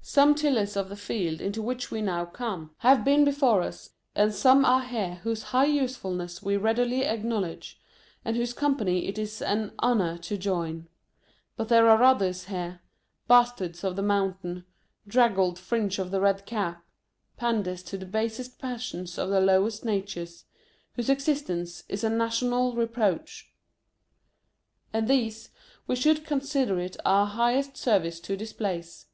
Some 0.00 0.34
tillers 0.34 0.78
of 0.78 0.88
the 0.88 0.96
field 0.96 1.42
into 1.42 1.60
which 1.60 1.90
we 1.90 2.00
now 2.00 2.24
2 2.24 2.30
HOUSEHOLD 2.30 2.30
WOEDS. 2.30 2.38
(.Conducted 2.38 2.38
by 2.38 2.38
come, 2.38 2.76
have 2.96 3.04
been 3.04 3.24
before 3.26 3.60
us, 3.60 3.90
and 4.16 4.34
some 4.34 4.64
are 4.64 4.82
here 4.82 5.16
whose 5.24 5.42
high 5.42 5.66
usefulness 5.66 6.42
we 6.42 6.56
readily 6.56 7.02
ac 7.02 7.24
knowledge, 7.24 7.78
and 8.24 8.34
whose 8.34 8.54
company 8.54 9.08
it 9.08 9.18
is 9.18 9.42
an 9.42 9.74
honour 9.82 10.16
to 10.16 10.38
join. 10.38 10.88
But, 11.58 11.68
there 11.68 11.86
are 11.90 12.02
others 12.02 12.44
here— 12.46 12.80
Bastards 13.28 13.84
of 13.84 13.96
the 13.96 14.02
Mountain, 14.02 14.64
draggled 15.06 15.58
fringe 15.58 15.98
on 16.00 16.10
the 16.10 16.20
Red 16.22 16.46
Cap, 16.46 16.82
Panders 17.36 17.82
to 17.82 17.98
the 17.98 18.06
basest 18.06 18.58
passions 18.58 19.18
of 19.18 19.28
the 19.28 19.40
lowest 19.42 19.84
natures— 19.84 20.46
whose 20.94 21.10
existence 21.10 21.84
is 21.90 22.02
a 22.02 22.08
national 22.08 22.74
reproach. 22.74 23.52
And 24.94 25.06
these, 25.08 25.50
we 25.86 25.94
should 25.94 26.24
consider 26.24 26.78
it 26.80 26.96
our 27.04 27.26
highest 27.26 27.76
service 27.76 28.18
to 28.20 28.34
displace. 28.34 29.08